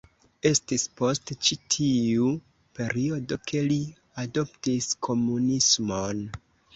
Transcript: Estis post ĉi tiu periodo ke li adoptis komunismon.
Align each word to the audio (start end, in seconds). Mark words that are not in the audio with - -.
Estis 0.49 0.83
post 0.99 1.33
ĉi 1.47 1.57
tiu 1.75 2.29
periodo 2.79 3.37
ke 3.51 3.61
li 3.67 3.77
adoptis 4.23 4.89
komunismon. 5.09 6.23